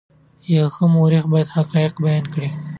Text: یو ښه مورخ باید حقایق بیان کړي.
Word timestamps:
یو 0.55 0.67
ښه 0.75 0.85
مورخ 0.93 1.23
باید 1.31 1.53
حقایق 1.55 1.93
بیان 2.03 2.25
کړي. 2.33 2.49